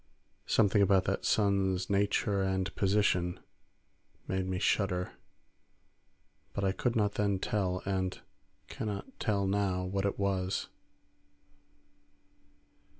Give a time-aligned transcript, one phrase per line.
[0.47, 3.39] Something about that sun's nature and position
[4.27, 5.11] made me shudder,
[6.53, 8.19] but I could not then tell, and
[8.67, 10.69] cannot tell now, what it was.